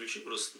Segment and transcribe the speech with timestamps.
[0.00, 0.58] включи просто.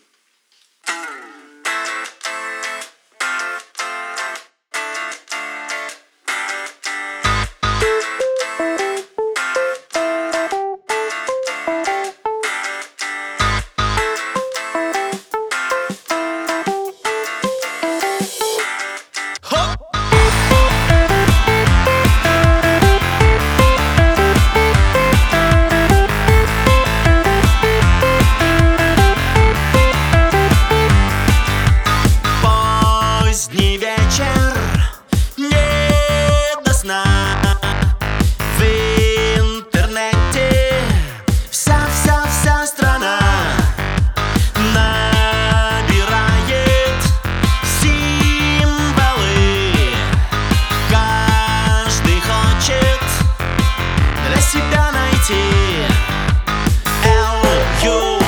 [55.22, 55.86] city.
[57.04, 57.42] L
[57.84, 58.19] U.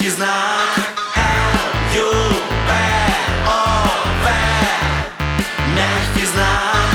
[0.00, 0.72] Мягкий знак.
[1.94, 2.26] L-U-P-O-V
[5.74, 6.89] Мягкий знак.